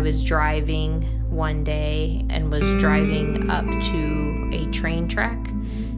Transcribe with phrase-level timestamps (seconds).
[0.00, 5.50] I was driving one day and was driving up to a train track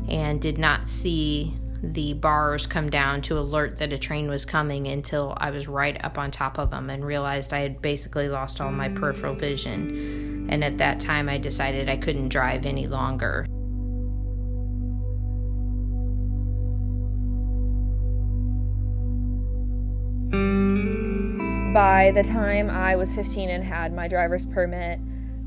[0.08, 4.88] and did not see the bars come down to alert that a train was coming
[4.88, 8.60] until I was right up on top of them and realized I had basically lost
[8.60, 10.48] all my peripheral vision.
[10.50, 13.46] And at that time, I decided I couldn't drive any longer.
[21.72, 25.00] By the time I was 15 and had my driver's permit,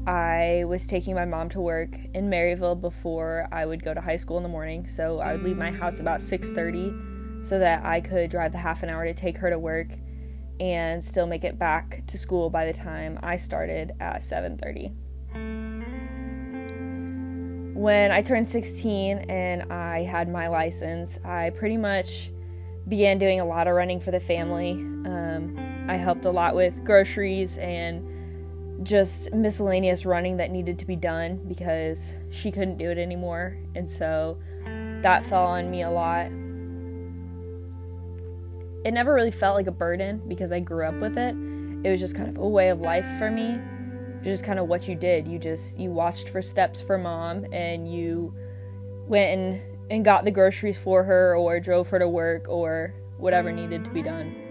[0.07, 4.15] I was taking my mom to work in Maryville before I would go to high
[4.15, 4.87] school in the morning.
[4.87, 8.81] So I would leave my house about 6:30 so that I could drive the half
[8.81, 9.89] an hour to take her to work
[10.59, 14.95] and still make it back to school by the time I started at 7:30.
[17.75, 22.31] When I turned 16 and I had my license, I pretty much
[22.87, 24.71] began doing a lot of running for the family.
[25.05, 28.11] Um, I helped a lot with groceries and
[28.83, 33.57] just miscellaneous running that needed to be done because she couldn't do it anymore.
[33.75, 34.37] And so
[35.01, 36.27] that fell on me a lot.
[38.83, 41.35] It never really felt like a burden because I grew up with it.
[41.83, 43.53] It was just kind of a way of life for me.
[43.53, 45.27] It was just kind of what you did.
[45.27, 48.33] You just you watched for steps for mom and you
[49.07, 53.51] went and and got the groceries for her or drove her to work or whatever
[53.51, 54.44] needed to be done.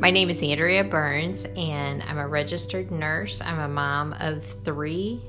[0.00, 3.40] My name is Andrea Burns, and I'm a registered nurse.
[3.40, 5.22] I'm a mom of three.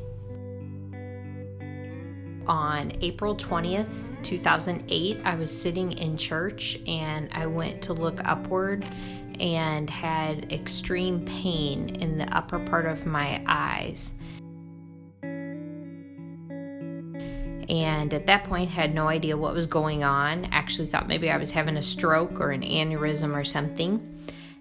[2.48, 8.84] On April 20th, 2008, I was sitting in church and I went to look upward
[9.40, 14.16] and had extreme pain in the upper part of my eyes.
[17.70, 20.46] And at that point, had no idea what was going on.
[20.46, 24.15] Actually, thought maybe I was having a stroke or an aneurysm or something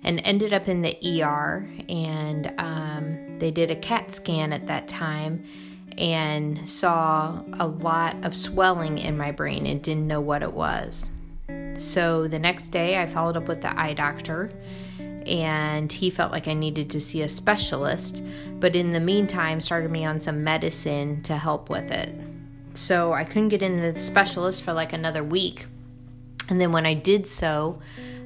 [0.05, 1.69] and ended up in the ER.
[1.89, 5.45] And um, they did a CAT scan at that time
[5.97, 11.11] and saw a lot of swelling in my brain and didn't know what it was.
[11.79, 14.51] So the next day, I followed up with the eye doctor,
[15.27, 18.23] and he felt like I needed to see a specialist,
[18.61, 22.15] but in the meantime, started me on some medicine to help with it.
[22.75, 25.67] So I couldn't get in the specialist for like another week.
[26.49, 27.81] And then when I did so,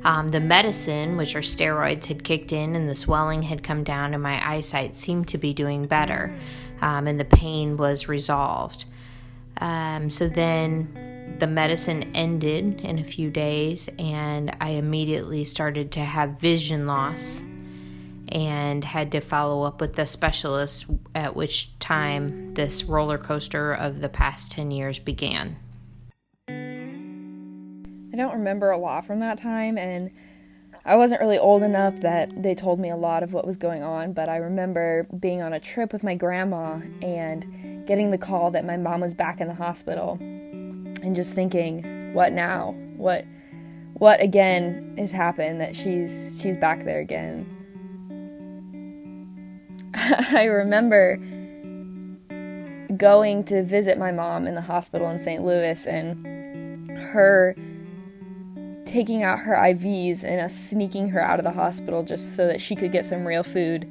[0.04, 4.14] um, the medicine, which are steroids, had kicked in and the swelling had come down,
[4.14, 6.36] and my eyesight seemed to be doing better,
[6.80, 8.84] um, and the pain was resolved.
[9.60, 16.00] Um, so then the medicine ended in a few days, and I immediately started to
[16.00, 17.42] have vision loss
[18.30, 24.00] and had to follow up with the specialist, at which time this roller coaster of
[24.00, 25.56] the past 10 years began
[28.16, 30.10] don't remember a lot from that time, and
[30.84, 33.82] I wasn't really old enough that they told me a lot of what was going
[33.82, 38.50] on, but I remember being on a trip with my grandma and getting the call
[38.52, 42.74] that my mom was back in the hospital and just thinking, what now?
[42.96, 43.26] What
[43.94, 47.46] what again has happened that she's she's back there again?
[49.94, 51.16] I remember
[52.96, 55.44] going to visit my mom in the hospital in St.
[55.44, 57.54] Louis and her
[58.88, 62.60] taking out her IVs and us sneaking her out of the hospital just so that
[62.60, 63.84] she could get some real food,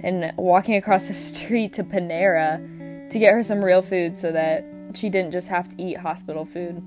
[0.00, 4.64] and walking across the street to Panera to get her some real food so that
[4.94, 6.82] she didn't just have to eat hospital food.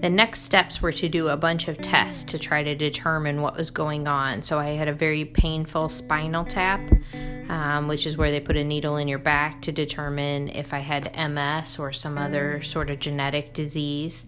[0.00, 3.56] The next steps were to do a bunch of tests to try to determine what
[3.56, 4.42] was going on.
[4.42, 6.80] So I had a very painful spinal tap
[7.48, 10.78] um, which is where they put a needle in your back to determine if I
[10.78, 14.26] had MS or some other sort of genetic disease.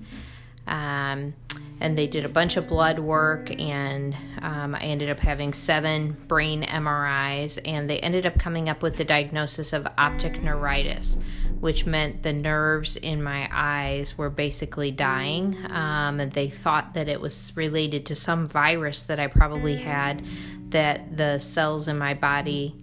[0.67, 1.35] Um,
[1.79, 6.17] and they did a bunch of blood work, and um, I ended up having seven
[6.27, 11.19] brain MRIs, and they ended up coming up with the diagnosis of optic neuritis,
[11.61, 15.57] which meant the nerves in my eyes were basically dying.
[15.69, 20.25] Um, and they thought that it was related to some virus that I probably had,
[20.71, 22.75] that the cells in my body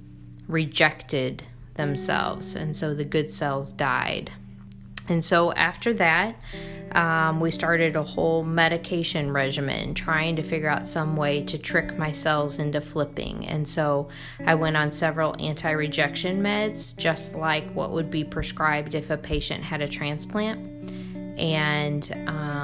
[0.54, 4.32] rejected themselves, and so the good cells died.
[5.10, 6.36] And so after that,
[6.94, 11.98] um, we started a whole medication regimen trying to figure out some way to trick
[11.98, 13.46] my cells into flipping.
[13.48, 14.08] And so
[14.46, 19.18] I went on several anti rejection meds, just like what would be prescribed if a
[19.18, 20.70] patient had a transplant.
[21.38, 22.63] And um,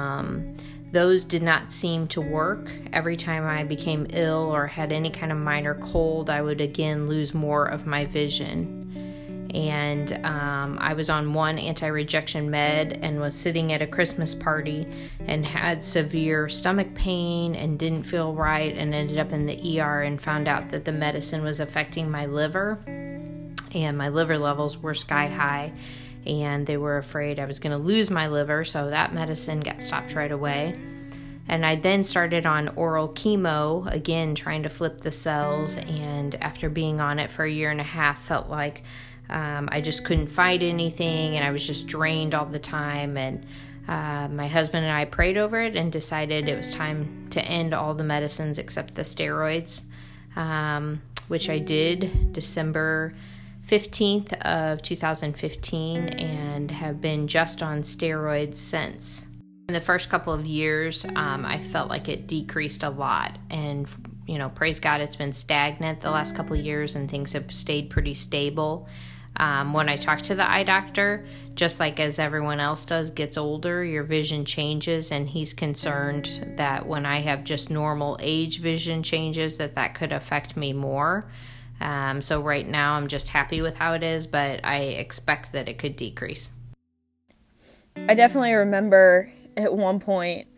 [0.92, 2.68] those did not seem to work.
[2.92, 7.08] Every time I became ill or had any kind of minor cold, I would again
[7.08, 8.78] lose more of my vision.
[9.52, 14.34] and um, I was on one anti rejection med and was sitting at a Christmas
[14.34, 14.86] party
[15.26, 20.02] and had severe stomach pain and didn't feel right and ended up in the ER
[20.02, 22.78] and found out that the medicine was affecting my liver
[23.72, 25.72] and my liver levels were sky high
[26.26, 29.80] and they were afraid I was going to lose my liver so that medicine got
[29.82, 30.78] stopped right away.
[31.48, 35.76] And I then started on oral chemo, again, trying to flip the cells.
[35.76, 38.84] And after being on it for a year and a half, felt like
[39.28, 43.16] um, I just couldn't fight anything and I was just drained all the time.
[43.16, 43.44] And
[43.88, 47.74] uh, my husband and I prayed over it and decided it was time to end
[47.74, 49.82] all the medicines except the steroids,
[50.36, 53.14] um, which I did December
[53.70, 59.28] 15th of 2015 and have been just on steroids since.
[59.68, 63.88] In the first couple of years, um, I felt like it decreased a lot, and
[64.26, 67.54] you know, praise God, it's been stagnant the last couple of years, and things have
[67.54, 68.88] stayed pretty stable.
[69.36, 71.24] Um, when I talk to the eye doctor,
[71.54, 76.86] just like as everyone else does, gets older, your vision changes, and he's concerned that
[76.86, 81.30] when I have just normal age vision changes, that that could affect me more.
[81.80, 85.68] Um, so right now, I'm just happy with how it is, but I expect that
[85.68, 86.50] it could decrease.
[88.08, 90.48] I definitely remember at one point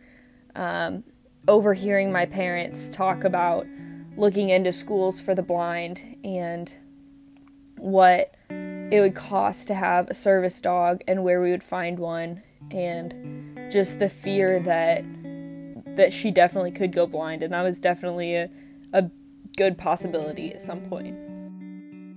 [0.54, 1.04] um,
[1.48, 3.66] overhearing my parents talk about
[4.16, 6.74] looking into schools for the blind and
[7.78, 12.42] what it would cost to have a service dog and where we would find one
[12.70, 15.04] and just the fear that
[15.96, 18.48] that she definitely could go blind and that was definitely a,
[18.92, 19.10] a
[19.56, 21.16] good possibility at some point.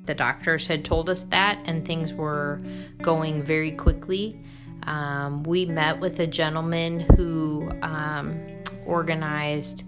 [0.06, 2.60] The doctors had told us that and things were
[3.02, 4.40] going very quickly.
[4.84, 8.40] Um, we met with a gentleman who um,
[8.86, 9.84] organized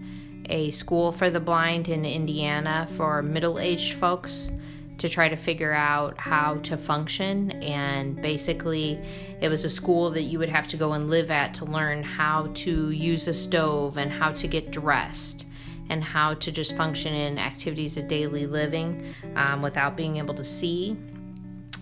[0.50, 4.50] a school for the blind in indiana for middle-aged folks
[4.96, 7.52] to try to figure out how to function.
[7.62, 9.00] And basically,
[9.40, 12.02] it was a school that you would have to go and live at to learn
[12.02, 15.46] how to use a stove and how to get dressed
[15.90, 20.44] and how to just function in activities of daily living um, without being able to
[20.44, 20.96] see.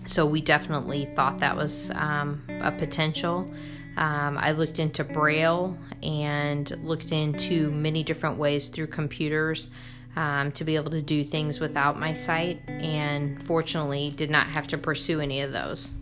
[0.06, 3.50] So, we definitely thought that was um, a potential.
[3.96, 9.68] Um, I looked into Braille and looked into many different ways through computers
[10.16, 14.66] um, to be able to do things without my sight, and fortunately, did not have
[14.68, 15.92] to pursue any of those.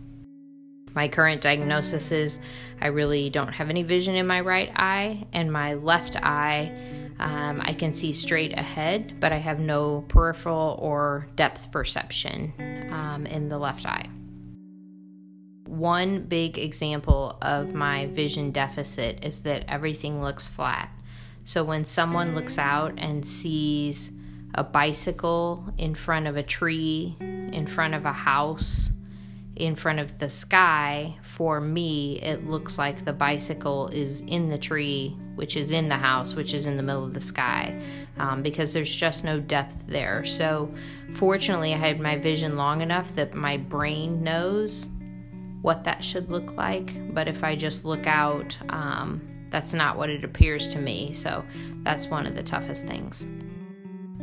[0.95, 2.39] My current diagnosis is
[2.81, 6.71] I really don't have any vision in my right eye, and my left eye,
[7.19, 12.53] um, I can see straight ahead, but I have no peripheral or depth perception
[12.91, 14.09] um, in the left eye.
[15.67, 20.89] One big example of my vision deficit is that everything looks flat.
[21.43, 24.13] So when someone looks out and sees
[24.53, 28.91] a bicycle in front of a tree, in front of a house,
[29.55, 34.57] in front of the sky, for me, it looks like the bicycle is in the
[34.57, 37.79] tree, which is in the house, which is in the middle of the sky,
[38.17, 40.25] um, because there's just no depth there.
[40.25, 40.73] So,
[41.13, 44.89] fortunately, I had my vision long enough that my brain knows
[45.61, 47.13] what that should look like.
[47.13, 49.19] But if I just look out, um,
[49.49, 51.11] that's not what it appears to me.
[51.13, 51.43] So
[51.83, 53.27] that's one of the toughest things.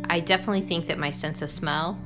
[0.08, 1.98] I definitely think that my sense of smell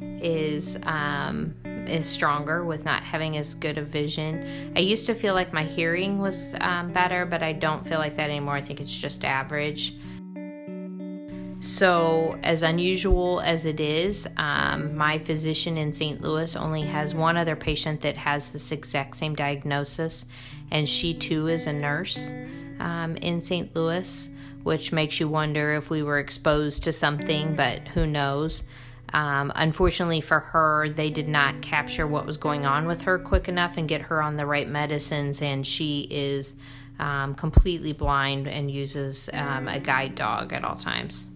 [0.00, 1.54] is um,
[1.90, 4.72] is stronger with not having as good a vision.
[4.76, 8.16] I used to feel like my hearing was um, better, but I don't feel like
[8.16, 8.54] that anymore.
[8.54, 9.94] I think it's just average.
[11.60, 16.22] So, as unusual as it is, um, my physician in St.
[16.22, 20.24] Louis only has one other patient that has this exact same diagnosis,
[20.70, 22.32] and she too is a nurse
[22.78, 23.76] um, in St.
[23.76, 24.30] Louis,
[24.62, 28.64] which makes you wonder if we were exposed to something, but who knows.
[29.12, 33.48] Um, unfortunately for her, they did not capture what was going on with her quick
[33.48, 36.56] enough and get her on the right medicines, and she is
[36.98, 41.26] um, completely blind and uses um, a guide dog at all times.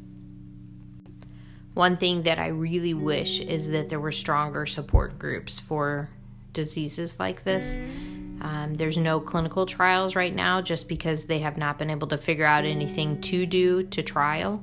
[1.73, 6.09] One thing that I really wish is that there were stronger support groups for
[6.52, 7.76] diseases like this.
[8.40, 12.19] Um, there's no clinical trials right now just because they have not been able to
[12.19, 14.62] figure out anything to do to trial.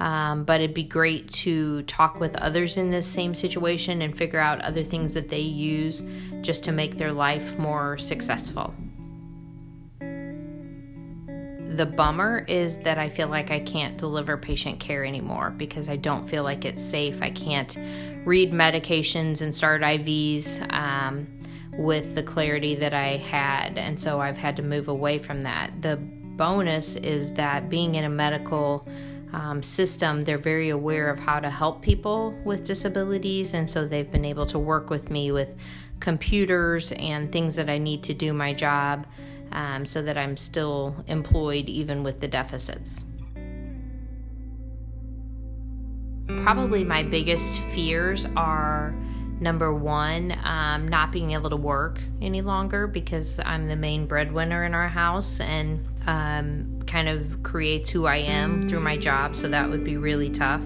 [0.00, 4.38] Um, but it'd be great to talk with others in this same situation and figure
[4.38, 6.02] out other things that they use
[6.40, 8.74] just to make their life more successful.
[10.00, 15.96] The bummer is that I feel like I can't deliver patient care anymore because I
[15.96, 17.20] don't feel like it's safe.
[17.22, 17.76] I can't
[18.24, 20.72] read medications and start IVs.
[20.72, 21.26] Um,
[21.78, 23.78] with the clarity that I had.
[23.78, 25.80] And so I've had to move away from that.
[25.80, 28.86] The bonus is that being in a medical
[29.32, 34.10] um, system, they're very aware of how to help people with disabilities, and so they've
[34.10, 35.54] been able to work with me with
[36.00, 39.06] computers and things that I need to do my job
[39.52, 43.04] um, so that I'm still employed even with the deficits.
[46.26, 48.94] Probably my biggest fears are
[49.40, 54.64] number one, um, not being able to work any longer because I'm the main breadwinner
[54.64, 59.48] in our house and um, kind of creates who I am through my job, so
[59.48, 60.64] that would be really tough.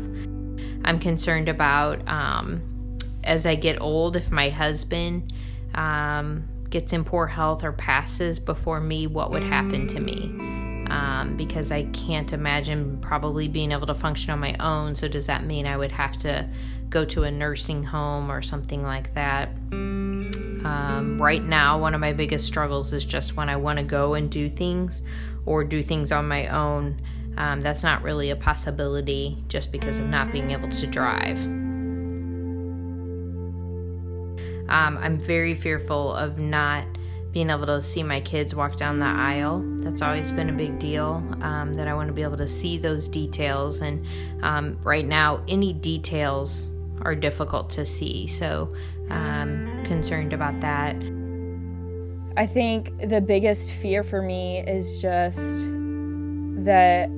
[0.84, 5.32] I'm concerned about um, as I get old, if my husband
[5.74, 10.61] um, gets in poor health or passes before me, what would happen to me?
[10.92, 14.94] Um, because I can't imagine probably being able to function on my own.
[14.94, 16.46] So, does that mean I would have to
[16.90, 19.48] go to a nursing home or something like that?
[19.72, 24.12] Um, right now, one of my biggest struggles is just when I want to go
[24.12, 25.02] and do things
[25.46, 27.00] or do things on my own.
[27.38, 31.42] Um, that's not really a possibility just because of not being able to drive.
[34.68, 36.91] Um, I'm very fearful of not
[37.32, 39.62] being able to see my kids walk down the aisle.
[39.78, 41.24] That's always been a big deal.
[41.40, 43.80] Um, that I want to be able to see those details.
[43.80, 44.06] And
[44.42, 46.70] um, right now, any details
[47.00, 48.26] are difficult to see.
[48.26, 48.74] So
[49.10, 50.94] I'm um, concerned about that.
[52.36, 55.68] I think the biggest fear for me is just
[56.64, 57.08] that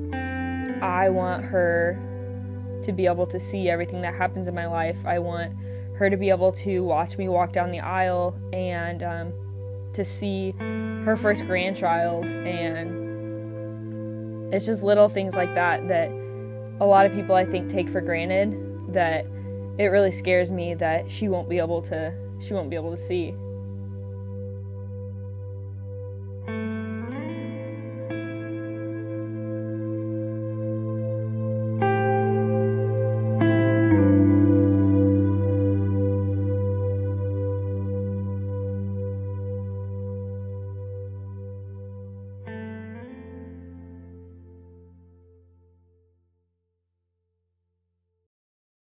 [0.80, 1.98] I want her
[2.82, 5.04] to be able to see everything that happens in my life.
[5.06, 5.54] I want
[5.96, 9.32] her to be able to watch me walk down the aisle and um,
[9.94, 10.52] to see
[11.04, 12.26] her first grandchild.
[12.26, 13.04] And
[14.52, 16.10] it's just little things like that that
[16.80, 18.56] a lot of people I think take for granted
[18.92, 19.26] that
[19.78, 22.98] it really scares me that she won't be able to she won't be able to
[22.98, 23.34] see.